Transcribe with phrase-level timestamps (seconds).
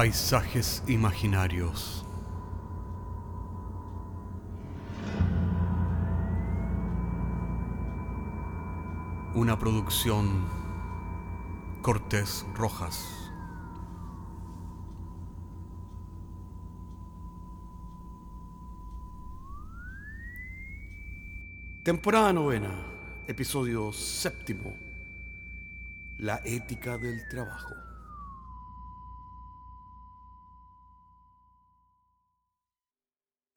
[0.00, 2.06] Paisajes imaginarios.
[9.34, 10.48] Una producción
[11.82, 13.30] Cortés Rojas.
[21.84, 22.72] Temporada novena,
[23.28, 24.74] episodio séptimo.
[26.16, 27.89] La ética del trabajo.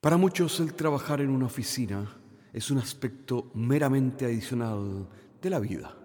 [0.04, 2.14] Para muchos el trabajar en una oficina
[2.52, 5.08] es un aspecto meramente adicional
[5.42, 5.98] de la vida.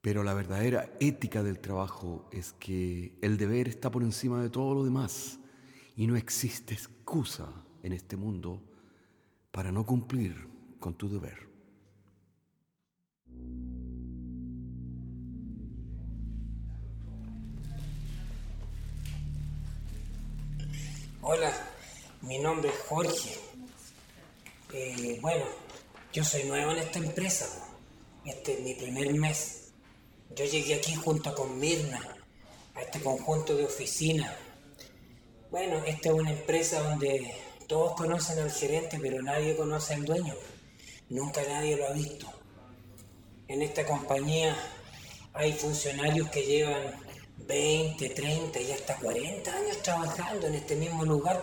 [0.00, 4.74] Pero la verdadera ética del trabajo es que el deber está por encima de todo
[4.74, 5.38] lo demás
[5.96, 7.46] y no existe excusa
[7.82, 8.62] en este mundo
[9.50, 10.48] para no cumplir
[10.80, 11.46] con tu deber.
[21.20, 21.52] Hola,
[22.22, 23.38] mi nombre es Jorge.
[24.72, 25.44] Eh, bueno,
[26.12, 27.46] yo soy nuevo en esta empresa.
[28.24, 29.70] Este es mi primer mes.
[30.34, 32.00] Yo llegué aquí junto con Mirna,
[32.74, 34.34] a este conjunto de oficinas.
[35.50, 37.34] Bueno, esta es una empresa donde
[37.66, 40.34] todos conocen al gerente, pero nadie conoce al dueño.
[41.08, 42.26] Nunca nadie lo ha visto.
[43.46, 44.54] En esta compañía
[45.32, 46.82] hay funcionarios que llevan
[47.46, 51.42] 20, 30 y hasta 40 años trabajando en este mismo lugar.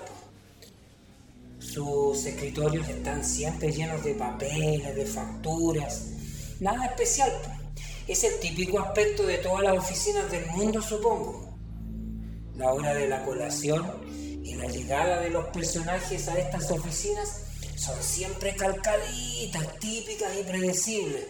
[1.66, 6.12] Sus escritorios están siempre llenos de papeles, de facturas,
[6.60, 7.32] nada especial.
[8.08, 11.58] Es el típico aspecto de todas las oficinas del mundo, supongo.
[12.56, 17.42] La hora de la colación y la llegada de los personajes a estas oficinas
[17.76, 21.26] son siempre calcaditas, típicas y predecibles.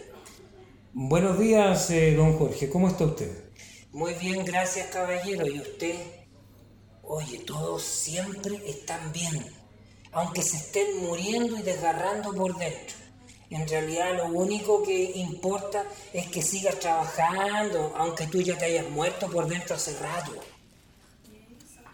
[0.92, 3.30] Buenos días, eh, don Jorge, ¿cómo está usted?
[3.90, 5.46] Muy bien, gracias caballero.
[5.46, 5.96] ¿Y usted?
[7.02, 9.55] Oye, todos siempre están bien,
[10.16, 12.96] aunque se estén muriendo y desgarrando por dentro.
[13.50, 18.88] En realidad lo único que importa es que sigas trabajando, aunque tú ya te hayas
[18.88, 20.32] muerto por dentro hace rato.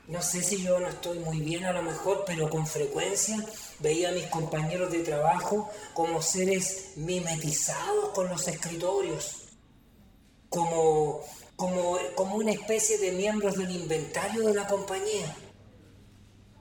[0.06, 3.44] No sé si yo no estoy muy bien a lo mejor, pero con frecuencia
[3.81, 9.49] veía a mis compañeros de trabajo como seres mimetizados con los escritorios,
[10.49, 11.22] como,
[11.56, 15.34] como, como una especie de miembros del inventario de la compañía.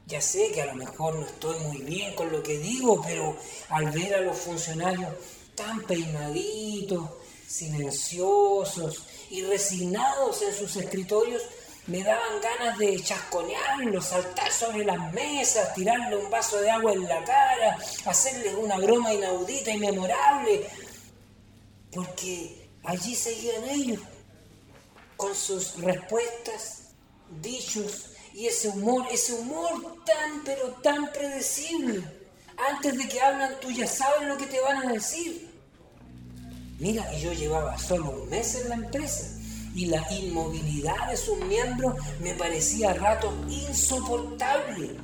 [0.05, 3.37] Ya sé que a lo mejor no estoy muy bien con lo que digo, pero
[3.69, 5.09] al ver a los funcionarios
[5.55, 7.09] tan peinaditos,
[7.47, 11.43] silenciosos y resignados en sus escritorios,
[11.87, 17.03] me daban ganas de chasconearlo, saltar sobre las mesas, tirarle un vaso de agua en
[17.03, 20.67] la cara, hacerle una broma inaudita y memorable,
[21.91, 23.99] porque allí seguían ellos,
[25.17, 26.93] con sus respuestas,
[27.41, 32.03] dichos y ese humor, ese humor tan pero tan predecible.
[32.69, 35.49] Antes de que hablan, tú ya sabes lo que te van a decir.
[36.79, 39.37] Mira, y yo llevaba solo un mes en la empresa
[39.75, 44.97] y la inmovilidad de sus miembros me parecía a ratos insoportable,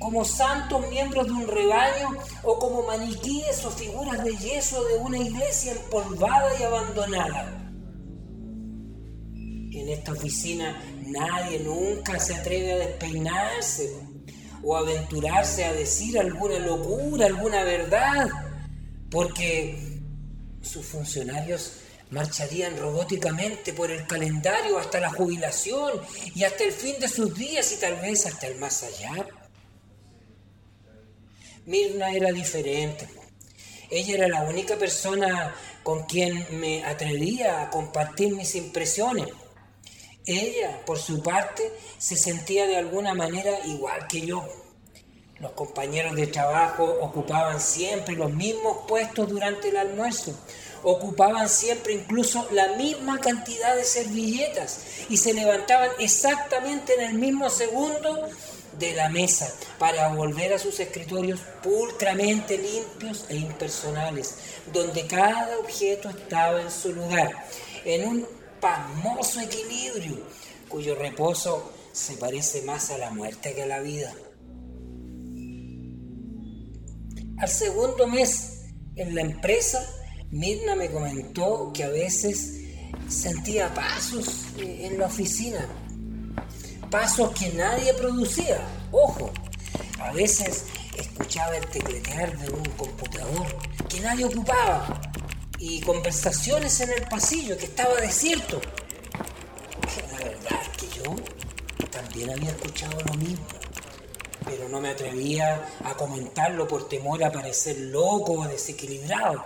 [0.00, 2.10] como santos miembros de un rebaño
[2.42, 7.61] o como maniquíes o figuras de yeso de una iglesia empolvada y abandonada.
[9.74, 13.90] En esta oficina nadie nunca se atreve a despeinarse
[14.62, 18.28] o aventurarse a decir alguna locura, alguna verdad,
[19.10, 19.98] porque
[20.60, 21.72] sus funcionarios
[22.10, 26.02] marcharían robóticamente por el calendario hasta la jubilación
[26.34, 29.26] y hasta el fin de sus días y tal vez hasta el más allá.
[31.64, 33.08] Mirna era diferente.
[33.90, 39.28] Ella era la única persona con quien me atrevía a compartir mis impresiones.
[40.26, 44.46] Ella, por su parte, se sentía de alguna manera igual que yo.
[45.40, 50.32] Los compañeros de trabajo ocupaban siempre los mismos puestos durante el almuerzo,
[50.84, 57.50] ocupaban siempre incluso la misma cantidad de servilletas y se levantaban exactamente en el mismo
[57.50, 58.28] segundo
[58.78, 64.36] de la mesa para volver a sus escritorios pulcramente limpios e impersonales,
[64.72, 67.32] donde cada objeto estaba en su lugar,
[67.84, 70.24] en un pasmoso equilibrio
[70.68, 74.14] cuyo reposo se parece más a la muerte que a la vida.
[77.38, 79.84] Al segundo mes en la empresa,
[80.30, 82.60] Mirna me comentó que a veces
[83.08, 85.66] sentía pasos en la oficina,
[86.88, 88.60] pasos que nadie producía,
[88.92, 89.32] ojo,
[89.98, 90.66] a veces
[90.96, 93.46] escuchaba el tecletear de un computador
[93.88, 95.11] que nadie ocupaba
[95.64, 98.60] y conversaciones en el pasillo que estaba desierto.
[100.10, 101.14] La verdad es que yo
[101.88, 103.46] también había escuchado lo mismo,
[104.44, 109.40] pero no me atrevía a comentarlo por temor a parecer loco o desequilibrado.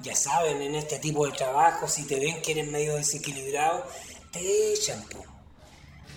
[0.00, 3.86] Ya saben, en este tipo de trabajo, si te ven que eres medio desequilibrado,
[4.32, 5.04] te echan.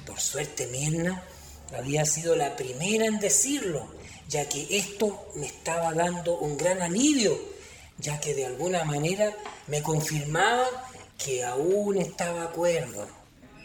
[0.06, 1.26] Por suerte, Mirna
[1.78, 3.86] había sido la primera en decirlo,
[4.30, 7.55] ya que esto me estaba dando un gran alivio,
[7.98, 9.36] ya que de alguna manera
[9.68, 10.68] me confirmaba
[11.18, 13.08] que aún estaba acuerdo,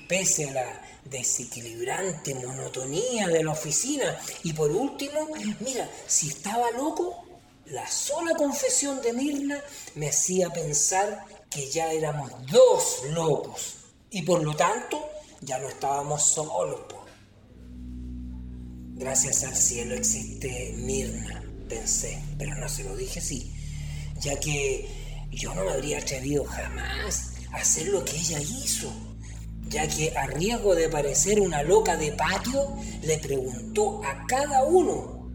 [0.08, 4.18] pese a la desequilibrante monotonía de la oficina.
[4.42, 5.28] Y por último,
[5.60, 7.24] mira, si estaba loco,
[7.66, 9.60] la sola confesión de Mirna
[9.94, 13.76] me hacía pensar que ya éramos dos locos
[14.10, 15.00] y por lo tanto
[15.40, 16.80] ya no estábamos solos.
[18.94, 23.50] Gracias al cielo existe Mirna, pensé, pero no se lo dije así,
[24.20, 24.88] ya que
[25.30, 28.92] yo no me habría atrevido jamás a hacer lo que ella hizo,
[29.68, 35.30] ya que a riesgo de parecer una loca de patio, le preguntó a cada uno,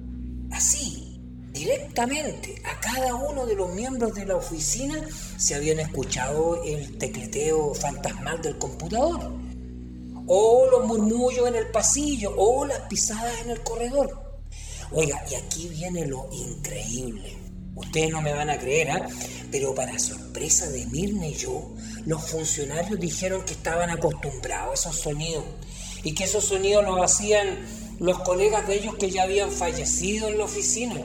[0.52, 1.20] así,
[1.52, 4.96] directamente, a cada uno de los miembros de la oficina
[5.38, 9.34] si habían escuchado el tecleteo fantasmal del computador
[10.28, 14.40] o los murmullos en el pasillo, o las pisadas en el corredor.
[14.92, 17.45] Oiga, y aquí viene lo increíble.
[17.76, 19.08] Ustedes no me van a creer, ¿ah?
[19.52, 21.74] pero para sorpresa de Mirna y yo,
[22.06, 25.44] los funcionarios dijeron que estaban acostumbrados a esos sonidos
[26.04, 27.60] y que esos sonidos los hacían
[28.00, 31.02] los colegas de ellos que ya habían fallecido en la oficina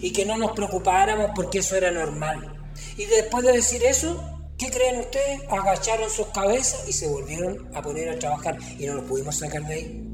[0.00, 2.70] y que no nos preocupáramos porque eso era normal.
[2.96, 4.22] Y después de decir eso,
[4.60, 5.40] ¿Qué creen ustedes?
[5.48, 9.66] Agacharon sus cabezas y se volvieron a poner a trabajar y no los pudimos sacar
[9.66, 10.06] de ahí.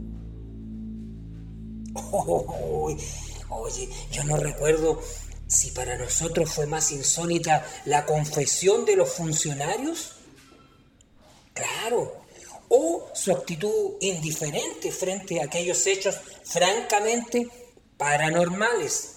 [3.51, 5.01] oye, yo no recuerdo
[5.47, 10.13] si para nosotros fue más insólita la confesión de los funcionarios.
[11.55, 12.25] Claro,
[12.69, 17.49] o su actitud indiferente frente a aquellos hechos francamente
[17.97, 19.13] paranormales.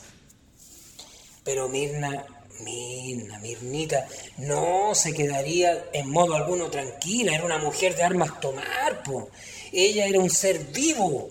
[1.44, 2.26] Pero Mirna
[2.62, 9.04] Mirna, Mirnita, no se quedaría en modo alguno tranquila, era una mujer de armas tomar,
[9.04, 9.30] po.
[9.72, 11.30] ella era un ser vivo.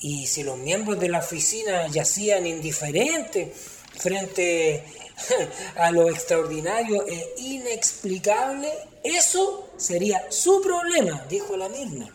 [0.00, 3.48] Y si los miembros de la oficina yacían indiferentes
[3.96, 4.84] frente
[5.76, 8.70] a lo extraordinario e inexplicable,
[9.02, 12.14] eso sería su problema, dijo la Mirna.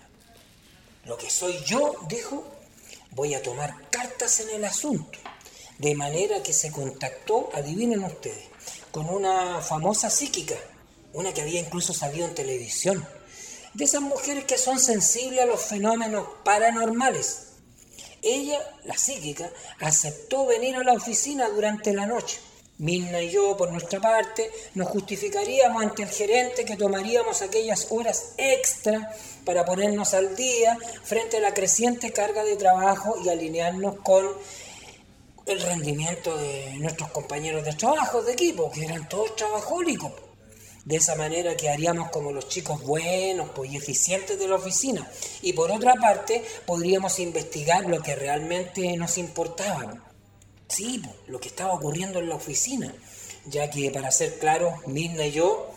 [1.05, 2.45] Lo que soy yo, dijo,
[3.11, 5.19] voy a tomar cartas en el asunto.
[5.77, 8.45] De manera que se contactó, adivinen ustedes,
[8.91, 10.55] con una famosa psíquica,
[11.13, 13.05] una que había incluso salido en televisión,
[13.73, 17.44] de esas mujeres que son sensibles a los fenómenos paranormales.
[18.21, 22.39] Ella, la psíquica, aceptó venir a la oficina durante la noche.
[22.77, 28.33] Milna y yo, por nuestra parte, nos justificaríamos ante el gerente que tomaríamos aquellas horas
[28.37, 29.13] extra
[29.45, 34.27] para ponernos al día frente a la creciente carga de trabajo y alinearnos con
[35.45, 40.11] el rendimiento de nuestros compañeros de trabajo, de equipo, que eran todos trabajólicos.
[40.85, 45.09] De esa manera quedaríamos como los chicos buenos pues, y eficientes de la oficina.
[45.41, 50.03] Y por otra parte, podríamos investigar lo que realmente nos importaba.
[50.67, 52.93] Sí, lo que estaba ocurriendo en la oficina.
[53.47, 55.71] Ya que, para ser claros, Mirna y yo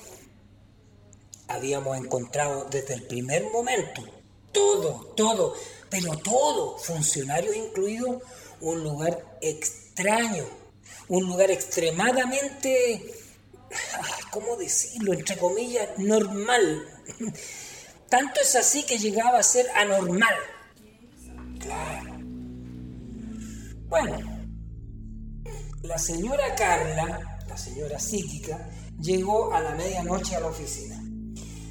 [1.49, 4.05] habíamos encontrado desde el primer momento
[4.53, 5.55] todo, todo,
[5.91, 8.23] pero todo, funcionarios incluidos,
[8.61, 10.45] un lugar extraño,
[11.09, 13.15] un lugar extremadamente,
[14.31, 16.87] ¿cómo decirlo?, entre comillas, normal.
[18.09, 20.35] Tanto es así que llegaba a ser anormal.
[21.59, 22.15] Claro.
[23.89, 24.19] Bueno,
[25.83, 28.69] la señora Carla, la señora psíquica,
[29.01, 31.03] llegó a la medianoche a la oficina.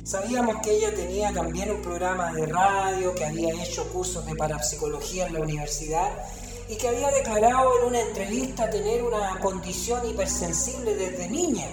[0.03, 5.27] Sabíamos que ella tenía también un programa de radio, que había hecho cursos de parapsicología
[5.27, 6.11] en la universidad
[6.69, 11.67] y que había declarado en una entrevista tener una condición hipersensible desde niña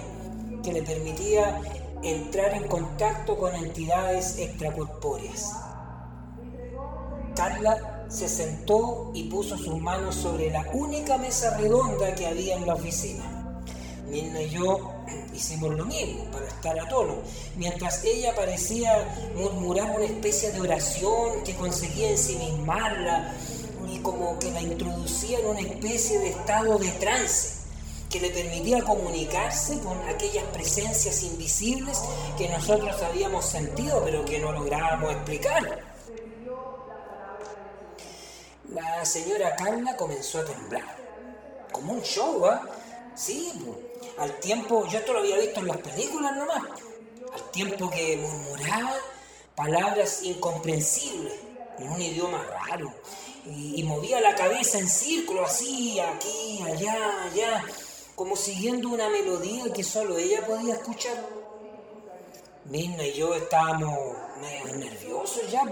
[0.64, 1.60] que le permitía
[2.02, 5.52] entrar en contacto con entidades extracorpóreas.
[7.36, 12.66] Carla se sentó y puso sus manos sobre la única mesa redonda que había en
[12.66, 13.60] la oficina.
[14.08, 14.92] Mirna y yo
[15.34, 17.16] hicimos lo mismo para estar a tono,
[17.56, 23.34] mientras ella parecía murmurar una especie de oración que conseguía ensimismarla
[23.90, 27.63] y como que la introducía en una especie de estado de trance
[28.14, 32.00] que le permitía comunicarse con aquellas presencias invisibles
[32.38, 35.80] que nosotros habíamos sentido pero que no lográbamos explicar.
[38.72, 40.96] La señora Carla comenzó a temblar,
[41.72, 42.62] como un show, ¿ah?
[43.16, 43.52] Sí,
[44.18, 46.62] al tiempo, yo esto lo había visto en las películas nomás,
[47.32, 48.94] al tiempo que murmuraba
[49.56, 51.34] palabras incomprensibles
[51.80, 52.94] en un idioma raro,
[53.44, 57.64] y, movía la cabeza en círculo, así, aquí, allá, allá,
[58.14, 61.24] como siguiendo una melodía que solo ella podía escuchar.
[62.66, 63.98] Mirna y yo estábamos
[64.76, 65.62] nerviosos ya,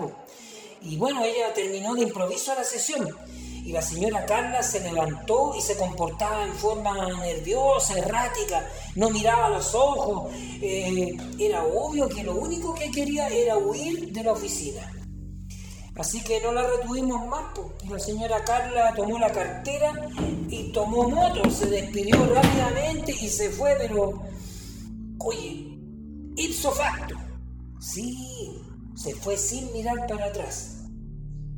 [0.82, 3.08] y bueno, ella terminó de improviso la sesión
[3.64, 9.49] y la señora Carla se levantó y se comportaba en forma nerviosa, errática, no miraba
[9.49, 10.32] los ojos.
[10.61, 15.01] Eh, era obvio que lo único que quería era huir de la oficina.
[15.96, 17.42] Así que no la retuvimos más.
[17.88, 19.92] La señora Carla tomó la cartera
[20.49, 24.22] y tomó moto, se despidió rápidamente y se fue, pero,
[25.18, 25.78] oye,
[26.37, 27.14] ipso facto.
[27.78, 28.62] Sí,
[28.94, 30.78] se fue sin mirar para atrás.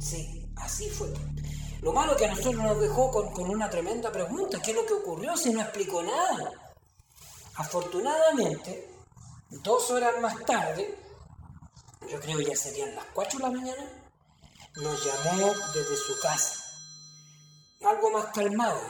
[0.01, 1.13] Sí, así fue.
[1.83, 4.61] Lo malo que a nosotros nos dejó con, una tremenda pregunta.
[4.61, 6.51] ¿Qué es lo que ocurrió si no explicó nada?
[7.57, 8.91] Afortunadamente,
[9.51, 10.99] dos horas más tarde,
[12.11, 14.04] yo creo que ya serían las 4 de la mañana,
[14.77, 16.65] nos llamó desde su casa,
[17.83, 18.81] algo más calmado,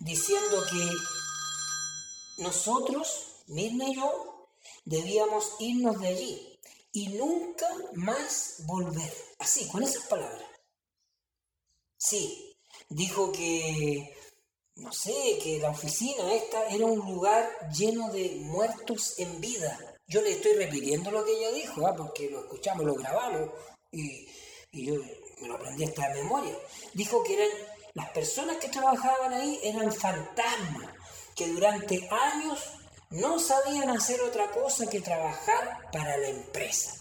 [0.00, 4.48] diciendo que nosotros, Mirna y yo,
[4.84, 6.60] debíamos irnos de allí
[6.92, 9.12] y nunca más volver.
[9.38, 10.42] Así, con esas palabras.
[11.96, 12.56] Sí,
[12.88, 14.16] dijo que,
[14.76, 19.78] no sé, que la oficina esta era un lugar lleno de muertos en vida.
[20.06, 21.94] Yo le estoy repitiendo lo que ella dijo, ¿ah?
[21.96, 23.50] porque lo escuchamos, lo grabamos
[23.90, 24.26] y,
[24.74, 24.94] y yo
[25.40, 26.54] me lo aprendí hasta de memoria.
[26.92, 27.48] Dijo que eran
[27.94, 30.90] las personas que trabajaban ahí eran fantasmas,
[31.36, 32.60] que durante años
[33.10, 36.92] no sabían hacer otra cosa que trabajar para la empresa.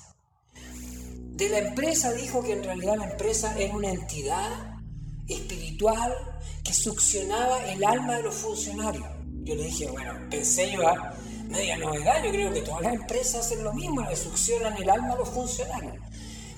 [0.53, 4.77] De la empresa dijo que en realidad la empresa era una entidad
[5.27, 6.13] espiritual
[6.63, 9.07] que succionaba el alma de los funcionarios.
[9.43, 11.15] Yo le dije, bueno, pensé yo a
[11.47, 15.13] media novedad, yo creo que todas las empresas hacen lo mismo, le succionan el alma
[15.13, 15.95] a los funcionarios.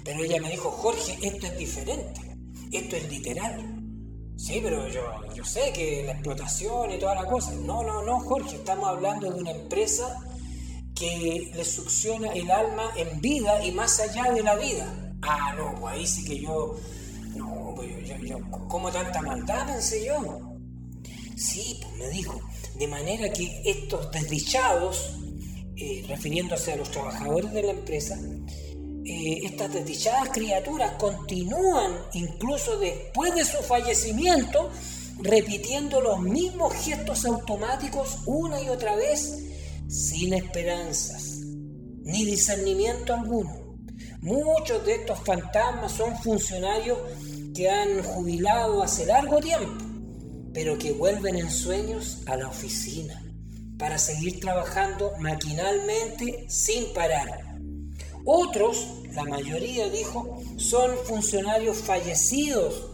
[0.06, 2.22] Pero ella me dijo, Jorge, esto es diferente,
[2.72, 3.82] esto es literal.
[4.38, 5.02] Sí, pero yo,
[5.36, 7.52] yo sé que la explotación y toda la cosa.
[7.54, 10.24] No, no, no, Jorge, estamos hablando de una empresa
[10.96, 15.14] que le succiona el alma en vida y más allá de la vida.
[15.22, 16.78] Ah, no, pues ahí sí que yo
[17.76, 17.90] pues
[18.24, 19.68] yo, ¿cómo tanta maldad?
[19.68, 20.58] Pensé yo.
[21.36, 22.40] Sí, pues me dijo,
[22.78, 25.18] de manera que estos desdichados,
[25.76, 28.18] eh, refiriéndose a los trabajadores de la empresa,
[29.06, 34.72] eh, estas desdichadas criaturas continúan incluso después de su fallecimiento
[35.20, 39.44] repitiendo los mismos gestos automáticos una y otra vez
[39.88, 41.36] sin esperanzas
[42.06, 43.78] ni discernimiento alguno.
[44.22, 46.98] Muchos de estos fantasmas son funcionarios
[47.54, 49.86] que han jubilado hace largo tiempo,
[50.54, 53.24] pero que vuelven en sueños a la oficina
[53.78, 57.45] para seguir trabajando maquinalmente sin parar.
[58.26, 62.88] Otros, la mayoría dijo, son funcionarios fallecidos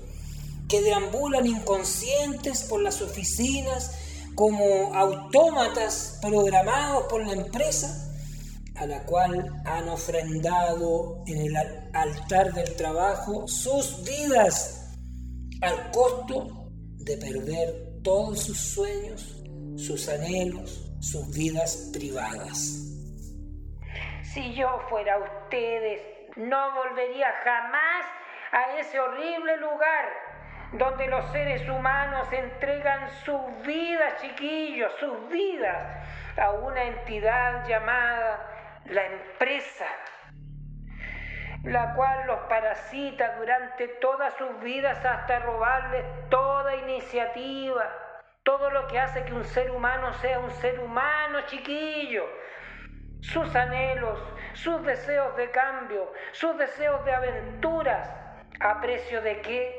[0.67, 3.91] que deambulan inconscientes por las oficinas
[4.35, 8.09] como autómatas programados por la empresa
[8.75, 11.55] a la cual han ofrendado en el
[11.93, 14.89] altar del trabajo sus vidas
[15.61, 19.43] al costo de perder todos sus sueños,
[19.75, 22.90] sus anhelos, sus vidas privadas.
[24.33, 26.01] Si yo fuera ustedes,
[26.37, 28.05] no volvería jamás
[28.53, 30.05] a ese horrible lugar
[30.71, 39.05] donde los seres humanos entregan sus vidas, chiquillos, sus vidas, a una entidad llamada la
[39.05, 39.87] empresa,
[41.63, 47.85] la cual los parasita durante todas sus vidas hasta robarles toda iniciativa,
[48.43, 52.25] todo lo que hace que un ser humano sea un ser humano chiquillo,
[53.21, 54.19] sus anhelos,
[54.53, 58.09] sus deseos de cambio, sus deseos de aventuras,
[58.59, 59.75] a precio de qué?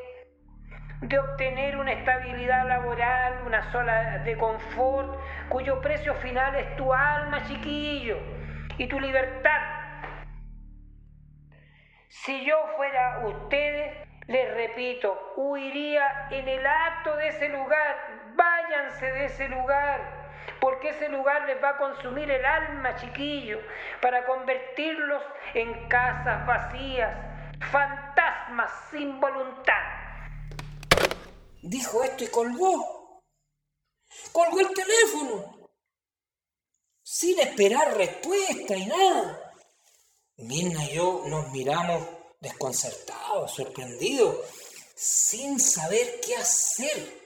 [1.00, 5.18] De obtener una estabilidad laboral, una sola de confort,
[5.49, 8.18] cuyo precio final es tu alma, chiquillo
[8.78, 9.61] y tu libertad.
[12.08, 17.96] Si yo fuera ustedes, les repito, huiría en el acto de ese lugar.
[18.73, 20.00] De ese lugar,
[20.59, 23.59] porque ese lugar les va a consumir el alma, chiquillo,
[24.00, 27.14] para convertirlos en casas vacías,
[27.71, 29.75] fantasmas sin voluntad.
[31.61, 33.21] Dijo esto y colgó.
[34.33, 35.69] Colgó el teléfono
[37.02, 39.52] sin esperar respuesta y nada.
[40.38, 42.09] Mirna y yo nos miramos
[42.41, 44.35] desconcertados, sorprendidos,
[44.95, 47.22] sin saber qué hacer.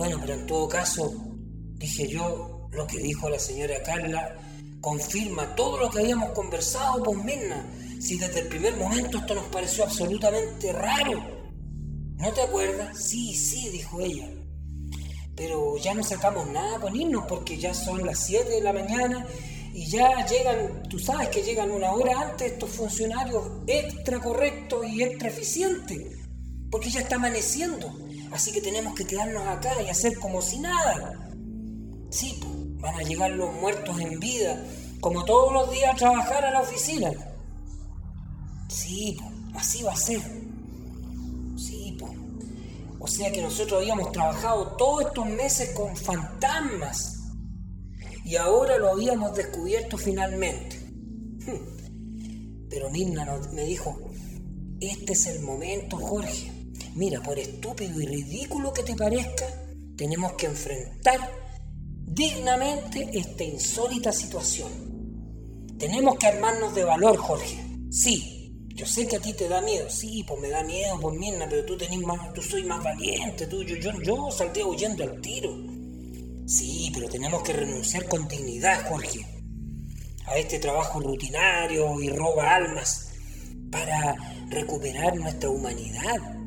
[0.00, 1.12] Bueno, pero en todo caso,
[1.74, 4.34] dije yo, lo que dijo la señora Carla
[4.80, 7.66] confirma todo lo que habíamos conversado con Mirna.
[8.00, 11.22] Si desde el primer momento esto nos pareció absolutamente raro.
[12.16, 12.98] ¿No te acuerdas?
[12.98, 14.30] Sí, sí, dijo ella.
[15.36, 19.26] Pero ya no sacamos nada con irnos porque ya son las 7 de la mañana
[19.74, 25.02] y ya llegan, tú sabes que llegan una hora antes estos funcionarios extra correctos y
[25.02, 26.16] extra eficientes,
[26.70, 27.92] porque ya está amaneciendo,
[28.32, 31.28] así que tenemos que quedarnos acá y hacer como si nada.
[32.10, 32.40] Sí,
[32.78, 34.64] van a llegar los muertos en vida,
[35.00, 37.12] como todos los días a trabajar a la oficina.
[38.68, 39.16] Sí,
[39.54, 40.20] así va a ser.
[41.56, 41.96] Sí,
[42.98, 47.20] o sea que nosotros habíamos trabajado todos estos meses con fantasmas
[48.24, 50.78] y ahora lo habíamos descubierto finalmente.
[52.68, 53.98] Pero Mirna me dijo,
[54.80, 56.59] este es el momento, Jorge.
[56.94, 59.46] Mira, por estúpido y ridículo que te parezca,
[59.96, 61.20] tenemos que enfrentar
[62.04, 64.90] dignamente esta insólita situación.
[65.78, 67.64] Tenemos que armarnos de valor, Jorge.
[67.90, 69.88] Sí, yo sé que a ti te da miedo.
[69.88, 73.46] Sí, pues me da miedo, pues Mirna, pero tú tenés más, tú soy más valiente,
[73.46, 75.54] tú, yo, yo, yo saldría huyendo al tiro.
[76.46, 79.24] Sí, pero tenemos que renunciar con dignidad, Jorge,
[80.26, 83.12] a este trabajo rutinario y roba almas
[83.70, 84.16] para
[84.48, 86.39] recuperar nuestra humanidad.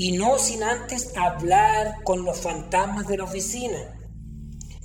[0.00, 4.00] Y no sin antes hablar con los fantasmas de la oficina.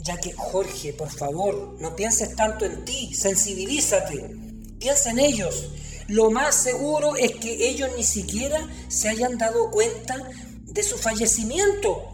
[0.03, 4.36] Ya que, Jorge, por favor, no pienses tanto en ti, sensibilízate,
[4.77, 5.69] piensa en ellos.
[6.10, 10.17] Lo más seguro es que ellos ni siquiera se hayan dado cuenta
[10.63, 12.12] de su fallecimiento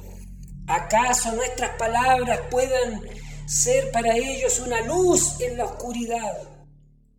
[0.68, 3.02] ¿Acaso nuestras palabras puedan
[3.48, 6.38] ser para ellos una luz en la oscuridad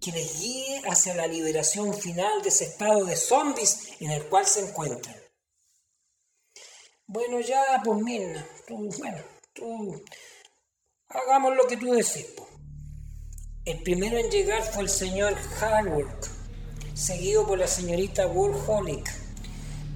[0.01, 4.47] que les guíe hacia la liberación final de ese estado de zombies en el cual
[4.47, 5.22] se encuentran?
[7.13, 9.19] Bueno, ya, pues Mirna, tú, bueno,
[9.53, 10.03] tú,
[11.11, 12.25] hagamos lo que tú decís.
[13.67, 16.31] El primero en llegar fue el señor Hardwork,
[16.95, 19.13] seguido por la señorita Woolholic.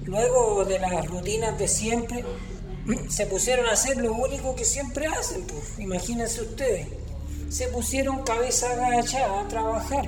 [0.03, 2.23] Luego de las rutinas de siempre,
[3.09, 5.79] se pusieron a hacer lo único que siempre hacen, pues.
[5.79, 6.87] imagínense ustedes.
[7.49, 10.07] Se pusieron cabeza agachada a trabajar.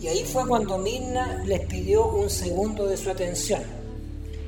[0.00, 3.83] Y ahí fue cuando Mirna les pidió un segundo de su atención.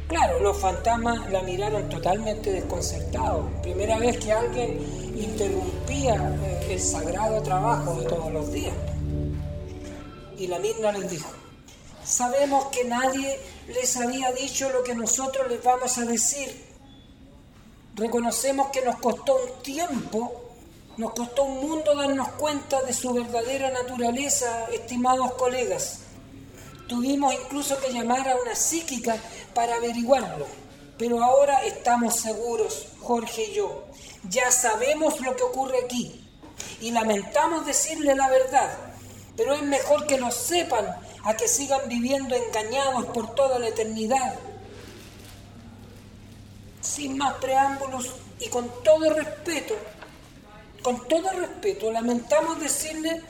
[0.08, 3.46] Claro, los fantasmas la miraron totalmente desconcertados.
[3.62, 4.78] Primera vez que alguien
[5.16, 8.74] interrumpía eh, el sagrado trabajo de todos los días.
[10.38, 11.30] Y la Mirna les dijo,
[12.04, 13.38] sabemos que nadie
[13.68, 16.66] les había dicho lo que nosotros les vamos a decir
[17.96, 20.44] reconocemos que nos costó un tiempo,
[20.98, 26.00] nos costó un mundo darnos cuenta de su verdadera naturaleza, estimados colegas.
[26.88, 29.16] Tuvimos incluso que llamar a una psíquica
[29.54, 30.46] para averiguarlo,
[30.98, 33.84] pero ahora estamos seguros, Jorge y yo.
[34.28, 36.22] Ya sabemos lo que ocurre aquí.
[36.80, 38.70] Y lamentamos decirle la verdad,
[39.36, 40.86] pero es mejor que lo sepan
[41.24, 44.38] a que sigan viviendo engañados por toda la eternidad.
[46.80, 49.74] Sin más preámbulos y con todo respeto,
[50.82, 53.22] con todo respeto, lamentamos decirle,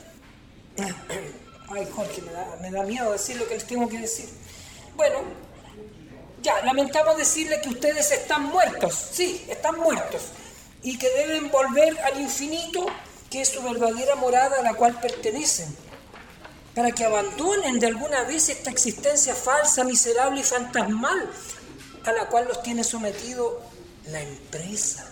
[1.69, 4.29] ay Jorge, me da, me da miedo decir lo que les tengo que decir.
[4.95, 5.19] Bueno,
[6.41, 10.23] ya, lamentamos decirle que ustedes están muertos, sí, están muertos,
[10.81, 12.85] y que deben volver al infinito,
[13.29, 15.75] que es su verdadera morada a la cual pertenecen,
[16.73, 21.29] para que abandonen de alguna vez esta existencia falsa, miserable y fantasmal
[22.05, 23.61] a la cual los tiene sometido
[24.05, 25.11] la empresa.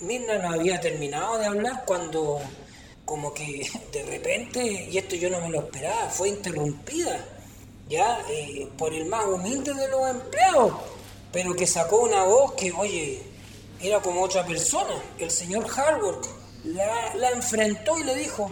[0.00, 2.40] Mirna no había terminado de hablar cuando
[3.04, 7.24] como que de repente, y esto yo no me lo esperaba, fue interrumpida
[7.88, 10.72] ya eh, por el más humilde de los empleados,
[11.32, 13.22] pero que sacó una voz que, oye,
[13.80, 16.24] era como otra persona, el señor Harvard,
[16.64, 18.50] la, la enfrentó y le dijo,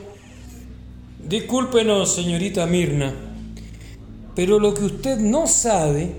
[1.18, 3.14] Discúlpenos, señorita Mirna,
[4.34, 6.12] pero lo que usted no sabe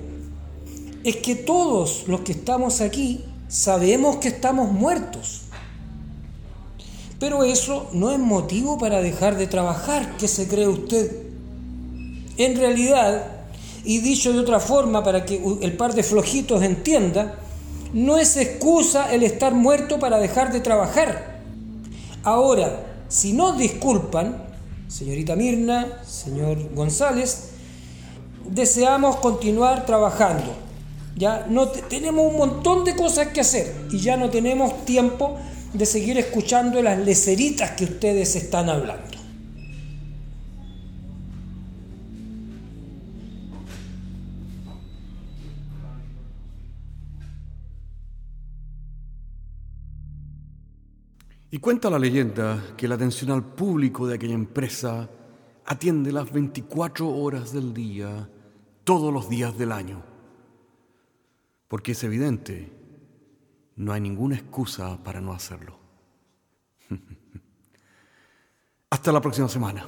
[1.03, 5.41] es que todos los que estamos aquí sabemos que estamos muertos.
[7.23, 11.09] Pero eso no es motivo para dejar de trabajar, ¿qué se cree usted?
[12.35, 13.27] En realidad,
[13.85, 17.39] y dicho de otra forma para que el par de flojitos entienda,
[17.93, 21.39] no es excusa el estar muerto para dejar de trabajar.
[22.23, 24.43] Ahora, si nos disculpan,
[24.89, 27.51] señorita Mirna, señor González,
[28.49, 30.62] deseamos continuar trabajando.
[31.15, 35.37] Ya no tenemos un montón de cosas que hacer y ya no tenemos tiempo
[35.73, 39.13] de seguir escuchando las leceritas que ustedes están hablando.
[51.53, 55.07] Y cuenta la leyenda que la atención al público de aquella empresa
[55.65, 58.27] atiende las 24 horas del día,
[58.83, 60.12] todos los días del año.
[61.73, 62.71] Porque es evidente,
[63.77, 65.75] no hay ninguna excusa para no hacerlo.
[68.91, 69.87] Hasta la próxima semana.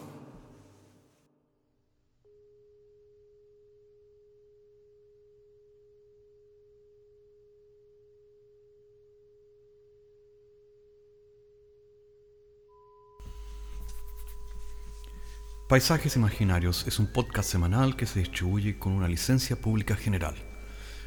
[15.70, 20.55] Paisajes Imaginarios es un podcast semanal que se distribuye con una licencia pública general.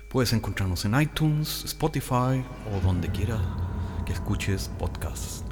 [0.09, 2.43] Puedes encontrarnos en iTunes, Spotify
[2.73, 3.37] o donde quiera
[4.07, 5.45] que escuches podcasts.